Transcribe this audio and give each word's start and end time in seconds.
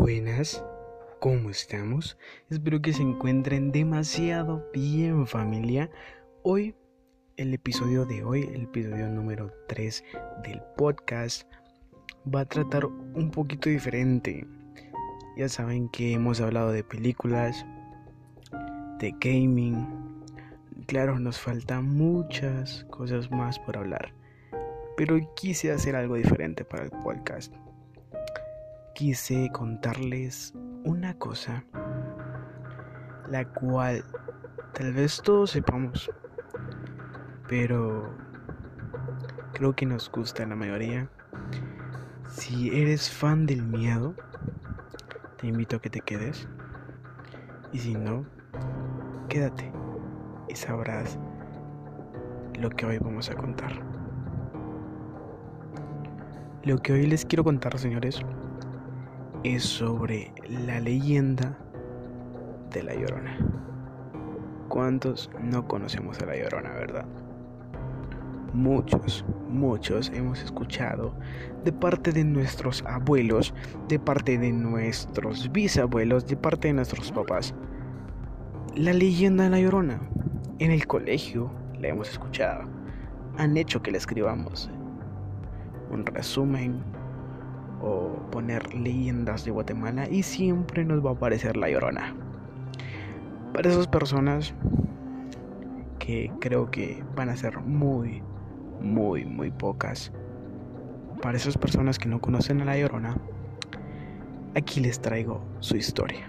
Buenas, 0.00 0.64
¿cómo 1.18 1.50
estamos? 1.50 2.16
Espero 2.48 2.80
que 2.80 2.94
se 2.94 3.02
encuentren 3.02 3.70
demasiado 3.70 4.66
bien 4.72 5.26
familia. 5.26 5.90
Hoy, 6.42 6.74
el 7.36 7.52
episodio 7.52 8.06
de 8.06 8.24
hoy, 8.24 8.48
el 8.54 8.62
episodio 8.62 9.10
número 9.10 9.52
3 9.68 10.02
del 10.42 10.62
podcast, 10.78 11.46
va 12.34 12.40
a 12.40 12.44
tratar 12.46 12.86
un 12.86 13.30
poquito 13.30 13.68
diferente. 13.68 14.46
Ya 15.36 15.50
saben 15.50 15.90
que 15.90 16.14
hemos 16.14 16.40
hablado 16.40 16.72
de 16.72 16.82
películas, 16.82 17.66
de 19.00 19.14
gaming. 19.20 19.86
Claro, 20.86 21.18
nos 21.18 21.38
faltan 21.38 21.94
muchas 21.94 22.84
cosas 22.84 23.30
más 23.30 23.58
por 23.58 23.76
hablar. 23.76 24.14
Pero 24.96 25.18
quise 25.36 25.70
hacer 25.70 25.94
algo 25.94 26.14
diferente 26.14 26.64
para 26.64 26.84
el 26.84 26.90
podcast 26.90 27.54
quise 29.00 29.48
contarles 29.50 30.52
una 30.84 31.14
cosa, 31.14 31.64
la 33.30 33.46
cual 33.46 34.04
tal 34.74 34.92
vez 34.92 35.22
todos 35.22 35.52
sepamos, 35.52 36.10
pero 37.48 38.14
creo 39.54 39.74
que 39.74 39.86
nos 39.86 40.12
gusta 40.12 40.44
la 40.44 40.54
mayoría. 40.54 41.08
Si 42.28 42.78
eres 42.78 43.10
fan 43.10 43.46
del 43.46 43.62
miedo, 43.62 44.14
te 45.38 45.46
invito 45.46 45.76
a 45.76 45.80
que 45.80 45.88
te 45.88 46.02
quedes. 46.02 46.46
Y 47.72 47.78
si 47.78 47.94
no, 47.94 48.26
quédate 49.30 49.72
y 50.46 50.54
sabrás 50.54 51.18
lo 52.58 52.68
que 52.68 52.84
hoy 52.84 52.98
vamos 52.98 53.30
a 53.30 53.34
contar. 53.34 53.72
Lo 56.64 56.76
que 56.76 56.92
hoy 56.92 57.06
les 57.06 57.24
quiero 57.24 57.44
contar, 57.44 57.78
señores, 57.78 58.22
es 59.42 59.64
sobre 59.64 60.32
la 60.48 60.80
leyenda 60.80 61.56
de 62.70 62.82
la 62.82 62.94
Llorona. 62.94 63.38
¿Cuántos 64.68 65.30
no 65.42 65.66
conocemos 65.66 66.20
a 66.20 66.26
la 66.26 66.36
Llorona, 66.36 66.70
verdad? 66.70 67.06
Muchos, 68.52 69.24
muchos 69.48 70.10
hemos 70.14 70.42
escuchado 70.42 71.14
de 71.64 71.72
parte 71.72 72.12
de 72.12 72.22
nuestros 72.22 72.84
abuelos, 72.86 73.54
de 73.88 73.98
parte 73.98 74.36
de 74.36 74.52
nuestros 74.52 75.50
bisabuelos, 75.50 76.26
de 76.26 76.36
parte 76.36 76.68
de 76.68 76.74
nuestros 76.74 77.10
papás. 77.10 77.54
La 78.76 78.92
leyenda 78.92 79.44
de 79.44 79.50
la 79.50 79.60
Llorona. 79.60 80.00
En 80.58 80.70
el 80.70 80.86
colegio 80.86 81.50
la 81.78 81.88
hemos 81.88 82.10
escuchado. 82.10 82.68
Han 83.38 83.56
hecho 83.56 83.82
que 83.82 83.90
la 83.90 83.98
escribamos. 83.98 84.70
Un 85.90 86.04
resumen, 86.04 86.82
o 87.82 88.12
poner 88.30 88.74
leyendas 88.74 89.44
de 89.44 89.50
Guatemala 89.50 90.08
y 90.08 90.22
siempre 90.22 90.84
nos 90.84 91.04
va 91.04 91.10
a 91.10 91.14
aparecer 91.14 91.56
la 91.56 91.68
llorona. 91.68 92.14
Para 93.52 93.70
esas 93.70 93.88
personas 93.88 94.54
que 95.98 96.32
creo 96.40 96.70
que 96.70 97.02
van 97.14 97.28
a 97.28 97.36
ser 97.36 97.58
muy, 97.60 98.22
muy, 98.80 99.24
muy 99.24 99.50
pocas. 99.50 100.12
Para 101.22 101.36
esas 101.36 101.58
personas 101.58 101.98
que 101.98 102.08
no 102.08 102.20
conocen 102.20 102.60
a 102.62 102.64
la 102.64 102.78
llorona, 102.78 103.16
aquí 104.54 104.80
les 104.80 105.00
traigo 105.00 105.42
su 105.60 105.76
historia. 105.76 106.28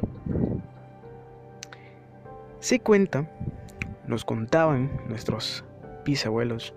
Se 2.60 2.80
cuenta, 2.80 3.30
nos 4.08 4.26
contaban 4.26 4.92
nuestros 5.08 5.64
bisabuelos, 6.06 6.74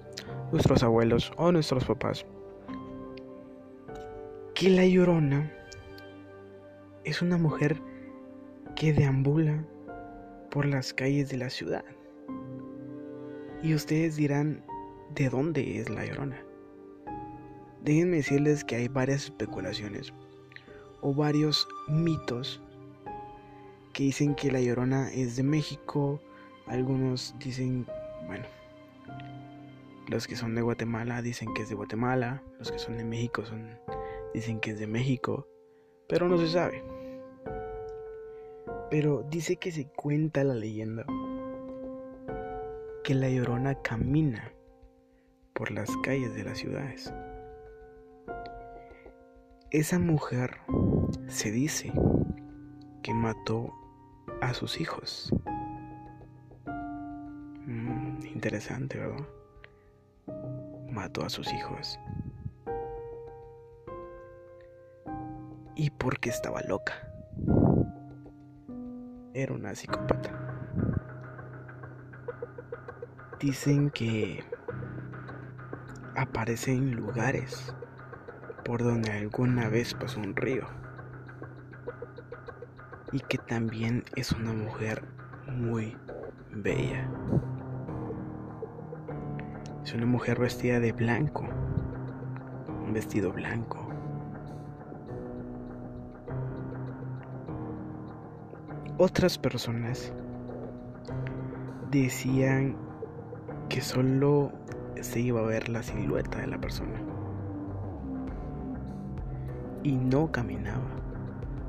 nuestros 0.52 0.82
abuelos 0.82 1.32
o 1.36 1.52
nuestros 1.52 1.84
papás 1.84 2.24
la 4.70 4.86
llorona 4.86 5.52
es 7.04 7.22
una 7.22 7.36
mujer 7.36 7.76
que 8.76 8.92
deambula 8.92 9.64
por 10.50 10.64
las 10.64 10.94
calles 10.94 11.28
de 11.28 11.36
la 11.36 11.50
ciudad. 11.50 11.84
Y 13.62 13.74
ustedes 13.74 14.16
dirán, 14.16 14.64
¿de 15.14 15.28
dónde 15.28 15.80
es 15.80 15.90
la 15.90 16.06
llorona? 16.06 16.42
Déjenme 17.82 18.16
decirles 18.16 18.64
que 18.64 18.76
hay 18.76 18.88
varias 18.88 19.24
especulaciones 19.24 20.12
o 21.02 21.12
varios 21.12 21.68
mitos 21.88 22.62
que 23.92 24.04
dicen 24.04 24.34
que 24.34 24.50
la 24.50 24.60
llorona 24.60 25.12
es 25.12 25.36
de 25.36 25.42
México, 25.42 26.20
algunos 26.66 27.34
dicen, 27.38 27.86
bueno, 28.26 28.46
los 30.08 30.26
que 30.26 30.36
son 30.36 30.54
de 30.54 30.62
Guatemala 30.62 31.22
dicen 31.22 31.52
que 31.54 31.62
es 31.62 31.68
de 31.68 31.74
Guatemala, 31.74 32.42
los 32.58 32.72
que 32.72 32.78
son 32.78 32.96
de 32.96 33.04
México 33.04 33.44
son 33.44 33.68
Dicen 34.34 34.60
que 34.60 34.72
es 34.72 34.78
de 34.78 34.86
México, 34.86 35.48
pero 36.08 36.28
no 36.28 36.36
se 36.36 36.48
sabe. 36.48 36.84
Pero 38.90 39.24
dice 39.30 39.56
que 39.56 39.72
se 39.72 39.86
cuenta 39.86 40.44
la 40.44 40.54
leyenda 40.54 41.06
que 43.04 43.14
la 43.14 43.28
llorona 43.28 43.74
camina 43.82 44.50
por 45.52 45.70
las 45.70 45.90
calles 45.98 46.34
de 46.34 46.42
las 46.42 46.58
ciudades. 46.58 47.12
Esa 49.70 49.98
mujer 49.98 50.56
se 51.28 51.50
dice 51.50 51.92
que 53.02 53.12
mató 53.12 53.72
a 54.40 54.54
sus 54.54 54.80
hijos. 54.80 55.30
Mm, 57.66 58.24
interesante, 58.26 58.98
¿verdad? 58.98 59.26
Mató 60.90 61.24
a 61.24 61.28
sus 61.28 61.52
hijos. 61.52 61.98
Y 65.76 65.90
porque 65.90 66.30
estaba 66.30 66.62
loca. 66.62 66.94
Era 69.32 69.52
una 69.52 69.74
psicópata. 69.74 70.30
Dicen 73.40 73.90
que 73.90 74.44
aparece 76.16 76.72
en 76.72 76.92
lugares 76.92 77.74
por 78.64 78.82
donde 78.82 79.12
alguna 79.12 79.68
vez 79.68 79.94
pasó 79.94 80.20
un 80.20 80.36
río. 80.36 80.66
Y 83.12 83.20
que 83.20 83.38
también 83.38 84.04
es 84.16 84.32
una 84.32 84.52
mujer 84.52 85.04
muy 85.46 85.96
bella. 86.50 87.08
Es 89.84 89.92
una 89.94 90.06
mujer 90.06 90.38
vestida 90.38 90.80
de 90.80 90.92
blanco. 90.92 91.46
Un 92.86 92.92
vestido 92.92 93.32
blanco 93.32 93.93
Otras 98.96 99.38
personas 99.38 100.12
decían 101.90 102.76
que 103.68 103.80
solo 103.80 104.52
se 105.00 105.18
iba 105.18 105.40
a 105.40 105.44
ver 105.44 105.68
la 105.68 105.82
silueta 105.82 106.38
de 106.38 106.46
la 106.46 106.60
persona 106.60 107.00
y 109.82 109.96
no 109.96 110.30
caminaba, 110.30 110.86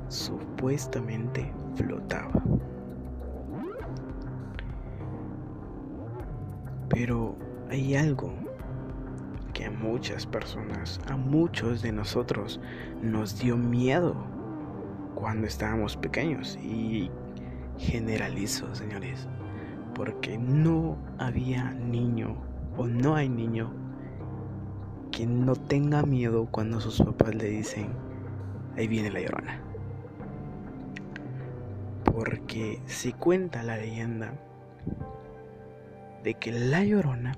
supuestamente 0.06 1.52
flotaba. 1.74 2.40
Pero 6.90 7.34
hay 7.68 7.96
algo 7.96 8.32
que 9.52 9.64
a 9.64 9.72
muchas 9.72 10.26
personas, 10.26 11.00
a 11.08 11.16
muchos 11.16 11.82
de 11.82 11.90
nosotros 11.90 12.60
nos 13.02 13.36
dio 13.40 13.56
miedo 13.56 14.35
cuando 15.16 15.46
estábamos 15.46 15.96
pequeños 15.96 16.56
y 16.62 17.10
generalizo, 17.78 18.72
señores, 18.74 19.26
porque 19.94 20.38
no 20.38 20.96
había 21.18 21.72
niño 21.72 22.36
o 22.76 22.86
no 22.86 23.16
hay 23.16 23.28
niño 23.28 23.72
que 25.10 25.26
no 25.26 25.56
tenga 25.56 26.02
miedo 26.02 26.46
cuando 26.50 26.80
sus 26.80 27.00
papás 27.00 27.34
le 27.34 27.46
dicen, 27.46 27.88
ahí 28.76 28.86
viene 28.86 29.10
la 29.10 29.20
llorona. 29.22 29.62
Porque 32.04 32.80
si 32.84 33.12
cuenta 33.14 33.62
la 33.62 33.78
leyenda 33.78 34.34
de 36.22 36.34
que 36.34 36.52
la 36.52 36.84
llorona, 36.84 37.32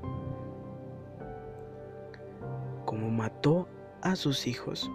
como 2.85 3.09
mató 3.11 3.69
a 4.03 4.17
sus 4.17 4.49
hijos, 4.49 4.91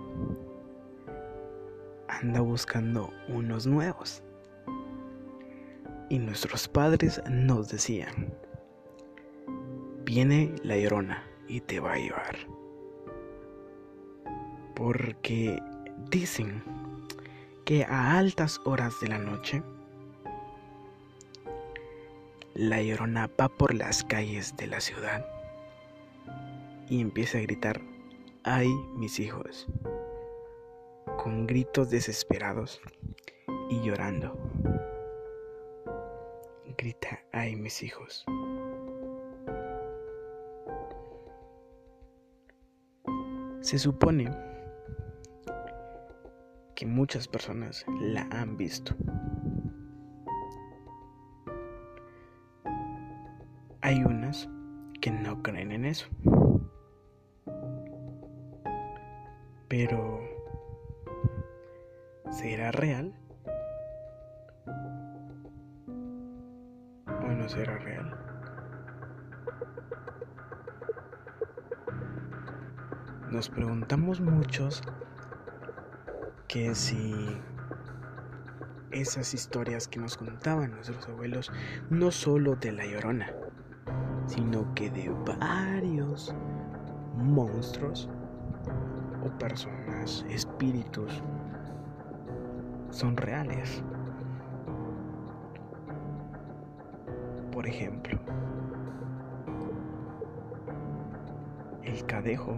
anda 2.21 2.41
buscando 2.41 3.11
unos 3.27 3.67
nuevos. 3.67 4.23
Y 6.09 6.19
nuestros 6.19 6.67
padres 6.67 7.21
nos 7.29 7.69
decían, 7.69 8.33
viene 10.05 10.53
la 10.63 10.77
llorona 10.77 11.23
y 11.47 11.61
te 11.61 11.79
va 11.79 11.93
a 11.93 11.97
llevar. 11.97 12.37
Porque 14.75 15.59
dicen 16.09 16.63
que 17.65 17.85
a 17.85 18.17
altas 18.17 18.59
horas 18.65 18.93
de 19.01 19.07
la 19.07 19.17
noche, 19.17 19.63
la 22.53 22.81
llorona 22.81 23.29
va 23.39 23.49
por 23.49 23.73
las 23.73 24.03
calles 24.03 24.55
de 24.57 24.67
la 24.67 24.79
ciudad 24.79 25.25
y 26.89 27.01
empieza 27.01 27.39
a 27.39 27.41
gritar, 27.41 27.81
ay 28.43 28.69
mis 28.95 29.19
hijos, 29.19 29.67
con 31.17 31.47
gritos 31.47 31.89
desesperados 31.89 32.81
y 33.69 33.81
llorando. 33.81 34.37
Grita, 36.77 37.19
ay 37.31 37.55
mis 37.55 37.81
hijos. 37.83 38.25
Se 43.61 43.79
supone 43.79 44.29
que 46.75 46.85
muchas 46.85 47.27
personas 47.27 47.85
la 48.01 48.27
han 48.31 48.57
visto. 48.57 48.93
Hay 53.81 54.03
unas 54.03 54.49
que 54.99 55.11
no 55.11 55.41
creen 55.43 55.71
en 55.71 55.85
eso. 55.85 56.07
Pero, 59.67 60.02
¿será 62.43 62.73
real? 62.73 63.13
¿O 67.07 67.27
no 67.31 67.47
será 67.47 67.77
real? 67.77 68.19
Nos 73.31 73.47
preguntamos 73.47 74.19
muchos 74.19 74.83
que 76.49 76.75
si 76.75 77.15
esas 78.91 79.33
historias 79.33 79.87
que 79.87 80.01
nos 80.01 80.17
contaban 80.17 80.71
nuestros 80.71 81.07
abuelos, 81.07 81.49
no 81.89 82.11
solo 82.11 82.57
de 82.57 82.73
la 82.73 82.85
llorona, 82.85 83.31
sino 84.25 84.75
que 84.75 84.89
de 84.89 85.09
varios 85.39 86.35
monstruos 87.15 88.09
o 89.23 89.29
personas, 89.39 90.25
espíritus, 90.27 91.23
son 92.93 93.17
reales. 93.17 93.83
Por 97.51 97.67
ejemplo, 97.67 98.19
el 101.83 102.05
cadejo 102.05 102.55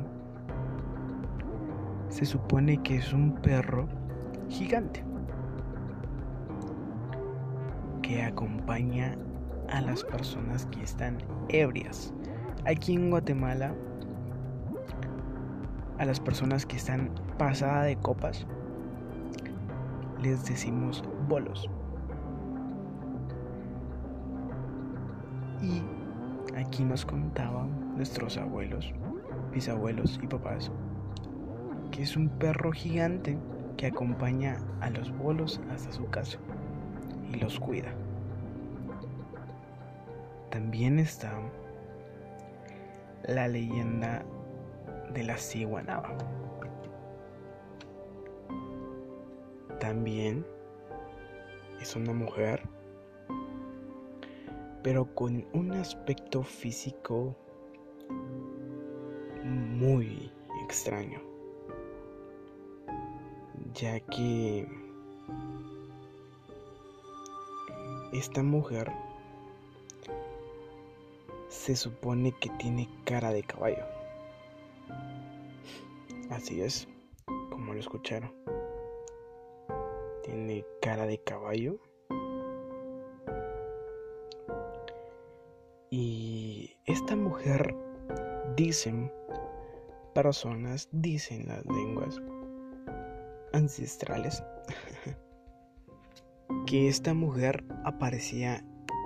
se 2.09 2.25
supone 2.25 2.81
que 2.83 2.97
es 2.97 3.13
un 3.13 3.33
perro 3.35 3.87
gigante 4.49 5.03
que 8.01 8.21
acompaña 8.21 9.17
a 9.69 9.81
las 9.81 10.03
personas 10.03 10.65
que 10.67 10.83
están 10.83 11.17
ebrias. 11.49 12.13
Aquí 12.65 12.93
en 12.93 13.09
Guatemala, 13.09 13.73
a 15.97 16.05
las 16.05 16.19
personas 16.19 16.65
que 16.65 16.75
están 16.75 17.09
pasada 17.37 17.83
de 17.83 17.95
copas, 17.95 18.45
les 20.21 20.45
decimos 20.45 21.03
bolos. 21.27 21.69
Y 25.61 25.81
aquí 26.57 26.83
nos 26.83 27.05
contaban 27.05 27.95
nuestros 27.95 28.37
abuelos, 28.37 28.93
bisabuelos 29.51 30.19
y 30.21 30.27
papás 30.27 30.71
que 31.95 32.03
es 32.03 32.17
un 32.17 32.27
perro 32.27 32.73
gigante 32.73 33.37
que 33.77 33.87
acompaña 33.87 34.57
a 34.81 34.89
los 34.89 35.17
bolos 35.17 35.61
hasta 35.71 35.93
su 35.93 36.05
casa 36.09 36.37
y 37.31 37.37
los 37.37 37.57
cuida. 37.57 37.93
También 40.49 40.99
está 40.99 41.31
la 43.23 43.47
leyenda 43.47 44.25
de 45.13 45.23
la 45.23 45.37
ciguanaba. 45.37 46.17
También 49.85 50.43
es 51.79 51.95
una 51.95 52.11
mujer, 52.11 52.67
pero 54.81 55.13
con 55.13 55.45
un 55.53 55.73
aspecto 55.73 56.41
físico 56.41 57.35
muy 59.43 60.31
extraño 60.63 61.21
ya 63.75 63.99
que 63.99 64.67
esta 68.11 68.41
mujer 68.41 68.91
se 71.49 71.75
supone 71.75 72.31
que 72.31 72.49
tiene 72.57 72.89
cara 73.03 73.31
de 73.31 73.43
caballo. 73.43 73.85
Así 76.31 76.59
es, 76.59 76.87
como 77.51 77.75
lo 77.75 77.79
escucharon. 77.79 78.44
Tiene 80.25 80.65
cara 80.81 81.05
de 81.05 81.19
caballo. 81.19 81.79
Y 85.91 86.75
esta 86.87 87.15
mujer, 87.15 87.75
dicen 88.55 89.13
personas, 90.15 90.89
dicen 90.91 91.47
las 91.47 91.63
lenguas, 91.67 92.19
ancestrales 93.53 94.43
que 96.65 96.87
esta 96.87 97.13
mujer 97.13 97.63
aparecía 97.83 98.65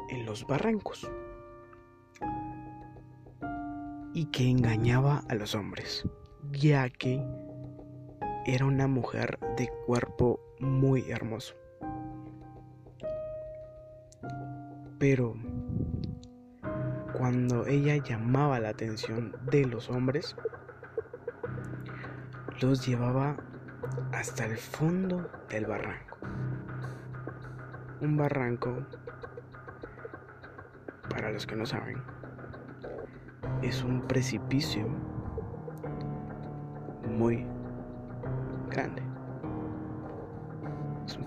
en 0.09 0.25
los 0.25 0.47
barrancos 0.47 1.11
y 4.13 4.25
que 4.27 4.49
engañaba 4.49 5.25
a 5.27 5.35
los 5.35 5.53
hombres, 5.53 6.07
ya 6.53 6.89
que 6.89 7.21
era 8.45 8.65
una 8.65 8.87
mujer 8.87 9.37
de 9.57 9.69
cuerpo 9.85 10.39
muy 10.59 11.09
hermoso. 11.09 11.55
Pero 14.97 15.35
cuando 17.13 17.65
ella 17.65 17.97
llamaba 17.97 18.59
la 18.59 18.69
atención 18.69 19.35
de 19.49 19.65
los 19.65 19.89
hombres, 19.89 20.35
los 22.61 22.85
llevaba 22.85 23.37
hasta 24.11 24.45
el 24.45 24.57
fondo 24.57 25.29
del 25.49 25.65
barranco. 25.65 26.17
Un 28.01 28.17
barranco, 28.17 28.85
para 31.09 31.31
los 31.31 31.45
que 31.45 31.55
no 31.55 31.65
saben, 31.65 31.97
es 33.61 33.83
un 33.83 34.01
precipicio 34.07 34.87
muy 37.07 37.45
grande. 38.69 39.08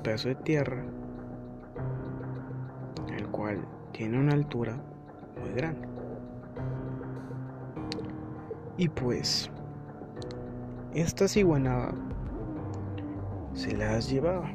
Pedazo 0.02 0.28
de 0.28 0.34
tierra, 0.34 0.84
el 3.16 3.28
cual 3.28 3.64
tiene 3.92 4.18
una 4.18 4.32
altura 4.32 4.76
muy 5.40 5.52
grande. 5.52 5.86
Y 8.76 8.88
pues, 8.88 9.48
esta 10.92 11.28
ciguanaba 11.28 11.94
se 13.54 13.76
las 13.76 14.10
llevaba. 14.10 14.50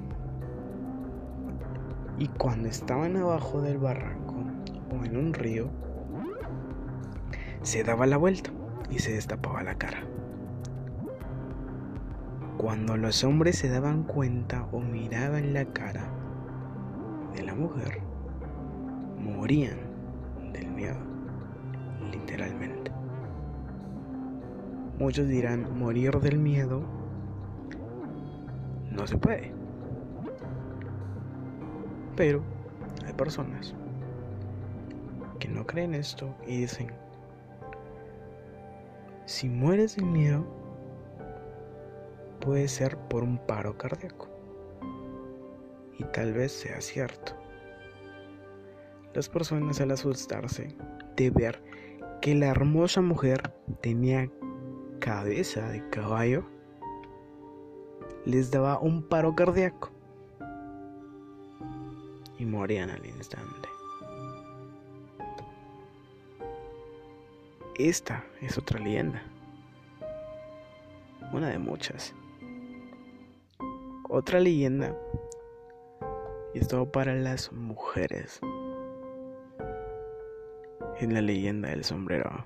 Y 2.17 2.27
cuando 2.27 2.67
estaban 2.67 3.15
abajo 3.15 3.61
del 3.61 3.77
barranco 3.77 4.35
o 4.91 5.05
en 5.05 5.15
un 5.15 5.33
río, 5.33 5.69
se 7.61 7.83
daba 7.83 8.05
la 8.05 8.17
vuelta 8.17 8.49
y 8.89 8.99
se 8.99 9.13
destapaba 9.13 9.63
la 9.63 9.75
cara. 9.75 10.03
Cuando 12.57 12.97
los 12.97 13.23
hombres 13.23 13.57
se 13.57 13.69
daban 13.69 14.03
cuenta 14.03 14.67
o 14.71 14.79
miraban 14.79 15.53
la 15.53 15.65
cara 15.65 16.09
de 17.35 17.43
la 17.43 17.53
mujer, 17.53 18.01
morían 19.19 19.77
del 20.51 20.71
miedo, 20.71 20.97
literalmente. 22.11 22.91
Muchos 24.97 25.27
dirán 25.27 25.77
morir 25.77 26.19
del 26.19 26.39
miedo 26.39 26.81
no 28.89 29.05
se 29.05 29.17
puede. 29.17 29.53
Pero 32.15 32.41
hay 33.05 33.13
personas 33.13 33.75
que 35.39 35.47
no 35.47 35.67
creen 35.67 35.93
esto 35.93 36.33
y 36.47 36.61
dicen, 36.61 36.87
si 39.25 39.47
mueres 39.47 39.95
de 39.95 40.03
miedo, 40.03 40.43
puede 42.47 42.69
ser 42.69 42.97
por 43.09 43.23
un 43.23 43.39
paro 43.39 43.77
cardíaco. 43.77 44.29
Y 45.99 46.05
tal 46.05 46.31
vez 46.31 46.53
sea 46.53 46.79
cierto. 46.79 47.33
Las 49.13 49.27
personas 49.27 49.81
al 49.81 49.91
asustarse 49.91 50.73
de 51.17 51.29
ver 51.29 51.61
que 52.21 52.35
la 52.35 52.45
hermosa 52.45 53.01
mujer 53.01 53.51
tenía 53.81 54.31
cabeza 54.99 55.67
de 55.67 55.89
caballo, 55.89 56.45
les 58.23 58.49
daba 58.49 58.79
un 58.79 59.03
paro 59.03 59.35
cardíaco 59.35 59.89
y 62.39 62.45
morían 62.45 62.91
al 62.91 63.05
instante. 63.05 63.67
Esta 67.77 68.23
es 68.41 68.57
otra 68.57 68.79
leyenda, 68.79 69.21
una 71.33 71.49
de 71.49 71.59
muchas, 71.59 72.15
otra 74.09 74.39
leyenda. 74.39 74.95
Y 76.53 76.59
esto 76.59 76.91
para 76.91 77.13
las 77.15 77.51
mujeres. 77.51 78.39
En 80.99 81.13
la 81.13 81.21
leyenda 81.21 81.69
del 81.69 81.83
sombrero. 81.83 82.43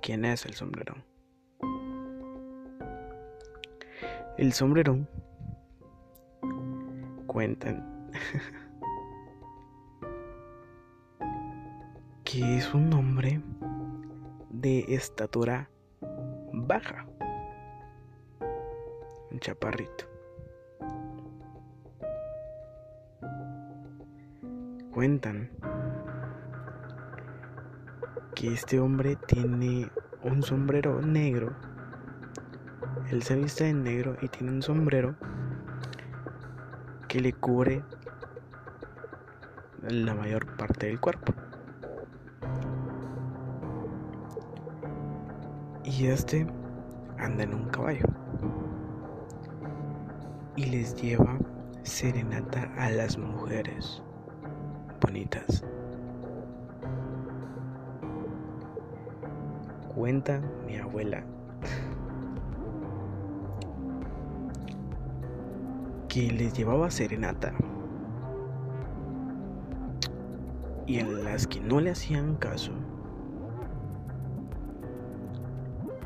¿Quién 0.00 0.24
es 0.24 0.46
el 0.46 0.54
sombrero? 0.54 0.94
El 4.38 4.52
sombrero 4.52 4.98
cuentan 7.26 8.12
que 12.24 12.56
es 12.56 12.72
un 12.72 12.92
hombre 12.92 13.42
de 14.50 14.84
estatura 14.88 15.68
baja, 16.52 17.07
chaparrito. 19.38 20.04
Cuentan 24.92 25.50
que 28.34 28.52
este 28.52 28.80
hombre 28.80 29.16
tiene 29.26 29.90
un 30.22 30.42
sombrero 30.42 31.00
negro. 31.02 31.54
Él 33.10 33.22
se 33.22 33.36
viste 33.36 33.64
de 33.64 33.74
negro 33.74 34.16
y 34.20 34.28
tiene 34.28 34.52
un 34.52 34.62
sombrero 34.62 35.16
que 37.08 37.20
le 37.20 37.32
cubre 37.32 37.82
la 39.82 40.14
mayor 40.14 40.56
parte 40.56 40.86
del 40.86 41.00
cuerpo. 41.00 41.32
Y 45.84 46.06
este 46.06 46.46
anda 47.18 47.44
en 47.44 47.54
un 47.54 47.68
caballo. 47.70 48.04
Y 50.58 50.64
les 50.64 51.00
lleva 51.00 51.38
serenata 51.84 52.68
a 52.76 52.90
las 52.90 53.16
mujeres 53.16 54.02
bonitas. 55.00 55.62
Cuenta 59.94 60.42
mi 60.66 60.76
abuela 60.76 61.22
que 66.08 66.32
les 66.32 66.52
llevaba 66.54 66.90
serenata. 66.90 67.52
Y 70.88 70.98
en 70.98 71.22
las 71.22 71.46
que 71.46 71.60
no 71.60 71.78
le 71.78 71.90
hacían 71.92 72.34
caso, 72.34 72.72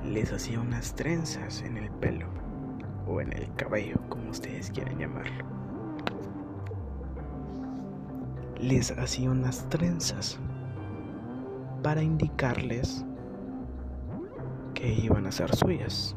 les 0.05 0.31
hacía 0.31 0.61
unas 0.61 0.95
trenzas 0.95 1.63
en 1.63 1.79
el 1.79 1.91
pelo 1.91 2.27
o 3.07 3.23
en 3.23 3.33
el 3.33 3.51
cabello, 3.55 3.97
ustedes 4.33 4.71
quieran 4.71 4.99
llamarlo. 4.99 5.45
Les 8.59 8.91
hacía 8.93 9.31
unas 9.31 9.69
trenzas 9.69 10.41
para 11.83 12.03
indicarles 12.03 13.05
que 14.75 14.93
iban 14.93 15.27
a 15.27 15.33
ser 15.33 15.55
suyas. 15.55 16.17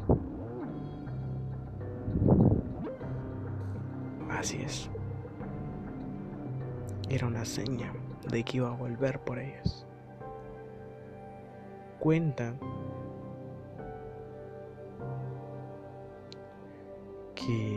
Así 4.30 4.62
es. 4.62 4.90
Era 7.10 7.26
una 7.26 7.44
seña 7.44 7.92
de 8.30 8.42
que 8.42 8.56
iba 8.56 8.68
a 8.68 8.76
volver 8.76 9.20
por 9.20 9.38
ellas. 9.38 9.86
Cuenta 12.00 12.54
que 17.34 17.75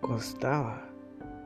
costaba 0.00 0.88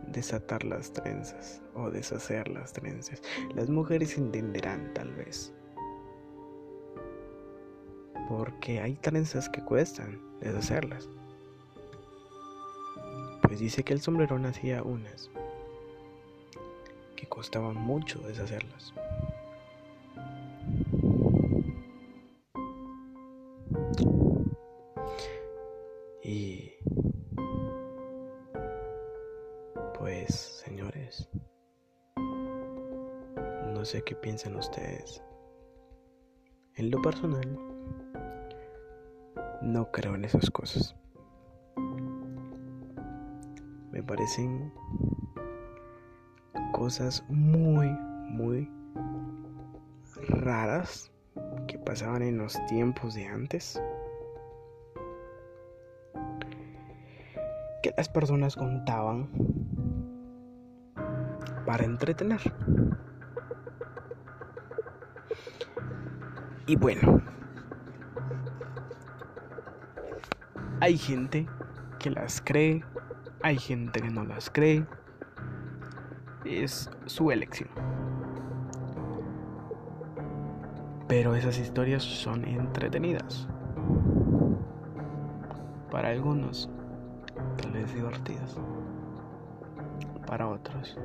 desatar 0.09 0.65
las 0.65 0.93
trenzas 0.93 1.61
o 1.75 1.91
deshacer 1.91 2.49
las 2.49 2.73
trenzas. 2.73 3.23
Las 3.55 3.71
mujeres 3.71 4.17
entenderán 4.19 4.93
tal 4.95 5.13
vez. 5.15 5.53
Porque 8.29 8.81
hay 8.81 8.95
trenzas 8.97 9.49
que 9.49 9.63
cuestan 9.63 10.21
deshacerlas. 10.41 11.09
Pues 13.43 13.61
dice 13.61 13.83
que 13.83 13.93
el 13.93 14.01
sombrerón 14.01 14.47
hacía 14.47 14.83
unas 14.83 15.31
que 17.17 17.27
costaban 17.27 17.77
mucho 17.77 18.19
deshacerlas. 18.21 18.95
No 33.83 33.85
sé 33.85 34.03
qué 34.03 34.15
piensan 34.15 34.57
ustedes. 34.57 35.23
En 36.77 36.91
lo 36.91 37.03
personal, 37.03 37.59
no 39.61 39.91
creo 39.91 40.15
en 40.15 40.25
esas 40.25 40.51
cosas. 40.51 40.97
Me 43.91 44.03
parecen 44.03 44.73
cosas 46.73 47.25
muy, 47.29 47.89
muy 48.31 48.71
raras 50.29 51.13
que 51.67 51.79
pasaban 51.79 52.23
en 52.23 52.39
los 52.39 52.59
tiempos 52.67 53.15
de 53.15 53.27
antes. 53.27 53.83
Que 57.83 57.93
las 57.97 58.09
personas 58.09 58.55
contaban 58.57 59.29
para 61.73 61.87
entretener. 61.87 62.39
Y 66.67 66.77
bueno, 66.77 67.23
hay 70.81 70.99
gente 70.99 71.47
que 71.99 72.11
las 72.11 72.43
cree, 72.43 72.85
hay 73.43 73.57
gente 73.57 74.03
que 74.03 74.11
no 74.11 74.23
las 74.23 74.51
cree. 74.51 74.85
Es 76.45 76.91
su 77.07 77.31
elección. 77.31 77.71
Pero 81.09 81.35
esas 81.35 81.59
historias 81.59 82.03
son 82.03 82.45
entretenidas. 82.45 83.49
Para 85.91 86.11
algunos, 86.11 86.69
tal 87.57 87.73
vez 87.73 87.95
divertidas. 87.95 88.61
Para 90.27 90.49
otros, 90.49 90.97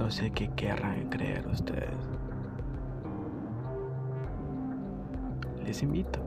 No 0.00 0.10
sé 0.10 0.30
qué 0.30 0.48
querrán 0.56 1.08
creer 1.08 1.46
ustedes. 1.46 2.08
Les 5.64 5.82
invito 5.82 6.20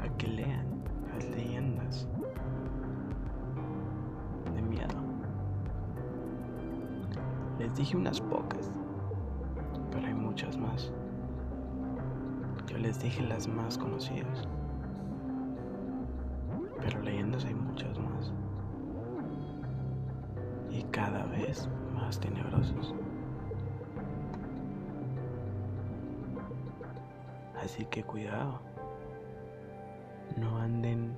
a 0.00 0.08
que 0.16 0.26
lean 0.26 0.84
las 1.12 1.24
leyendas 1.30 2.08
de 4.54 4.62
miedo. 4.62 4.98
Les 7.58 7.74
dije 7.74 7.96
unas 7.96 8.20
pocas, 8.20 8.70
pero 9.90 10.06
hay 10.06 10.14
muchas 10.14 10.56
más. 10.56 10.92
Yo 12.72 12.78
les 12.78 12.98
dije 12.98 13.22
las 13.22 13.46
más 13.46 13.76
conocidas, 13.76 14.48
pero 16.80 17.02
leyendas 17.02 17.44
hay 17.44 17.54
muchas 17.54 17.98
más. 17.98 18.32
Y 20.70 20.82
cada 20.84 21.26
vez 21.26 21.68
más 21.92 22.18
tenebrosos. 22.18 22.94
Así 27.62 27.84
que 27.84 28.02
cuidado, 28.02 28.60
no 30.38 30.56
anden 30.56 31.14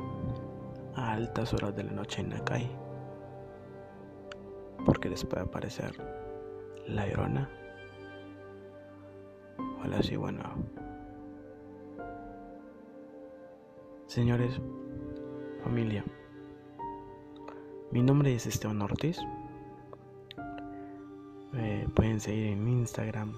a 0.97 1.13
altas 1.13 1.55
horas 1.55 1.77
de 1.77 1.85
la 1.85 1.93
noche 1.93 2.21
en 2.21 2.31
la 2.31 2.45
calle, 2.45 2.77
porque 4.85 5.09
les 5.09 5.25
puede 5.25 5.45
aparecer 5.45 5.95
la 6.89 7.07
llorona. 7.07 7.49
O 9.85 9.87
la 9.87 10.03
cigüeña. 10.03 10.51
Señores, 14.15 14.61
familia, 15.65 16.05
mi 17.91 18.01
nombre 18.01 18.33
es 18.33 18.47
Esteban 18.47 18.81
Ortiz. 18.81 19.19
Me 21.51 21.89
pueden 21.97 22.21
seguir 22.21 22.53
en 22.53 22.69
Instagram 22.69 23.35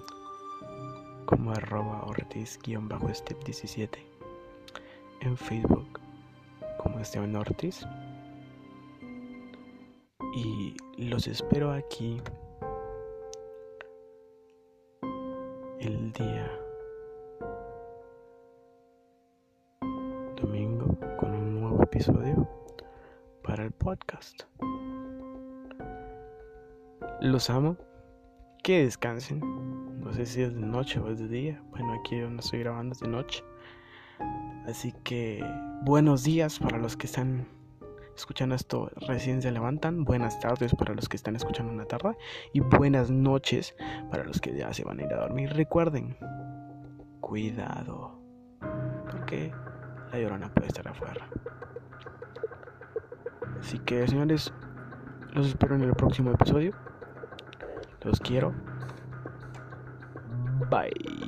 como 1.25 1.49
arroba 1.49 2.05
ortiz-step17. 2.05 3.89
En 5.21 5.35
Facebook 5.35 5.99
como 6.77 6.99
Esteban 6.99 7.35
Ortiz. 7.35 7.83
Y 10.35 10.77
los 10.99 11.25
espero 11.25 11.71
aquí 11.71 12.21
el 15.79 16.13
día 16.13 16.66
para 23.43 23.63
el 23.63 23.71
podcast. 23.71 24.43
Los 27.21 27.49
amo. 27.49 27.75
Que 28.63 28.83
descansen. 28.83 29.39
No 30.01 30.13
sé 30.13 30.27
si 30.27 30.43
es 30.43 30.53
de 30.53 30.61
noche 30.61 30.99
o 30.99 31.09
es 31.09 31.17
de 31.17 31.27
día. 31.27 31.63
Bueno, 31.71 31.93
aquí 31.93 32.19
donde 32.19 32.41
estoy 32.41 32.59
grabando 32.59 32.93
es 32.93 32.99
de 32.99 33.07
noche. 33.07 33.43
Así 34.67 34.93
que 35.03 35.43
buenos 35.83 36.23
días 36.23 36.59
para 36.59 36.77
los 36.77 36.95
que 36.95 37.07
están 37.07 37.47
escuchando 38.15 38.53
esto 38.53 38.91
recién 39.07 39.41
se 39.41 39.51
levantan. 39.51 40.03
Buenas 40.03 40.39
tardes 40.39 40.75
para 40.75 40.93
los 40.93 41.09
que 41.09 41.17
están 41.17 41.35
escuchando 41.35 41.73
una 41.73 41.85
tarde. 41.85 42.15
Y 42.53 42.59
buenas 42.59 43.09
noches 43.09 43.75
para 44.11 44.23
los 44.23 44.39
que 44.39 44.55
ya 44.55 44.71
se 44.71 44.83
van 44.83 44.99
a 44.99 45.03
ir 45.03 45.13
a 45.13 45.21
dormir. 45.21 45.51
Recuerden, 45.53 46.15
cuidado. 47.21 48.19
Porque 49.09 49.51
la 50.11 50.19
llorona 50.19 50.53
puede 50.53 50.67
estar 50.67 50.87
afuera. 50.87 51.27
Así 53.67 53.79
que 53.79 54.07
señores, 54.07 54.53
los 55.33 55.47
espero 55.47 55.75
en 55.75 55.81
el 55.81 55.93
próximo 55.93 56.31
episodio. 56.31 56.71
Los 58.05 58.17
quiero. 58.21 58.53
Bye. 60.69 61.26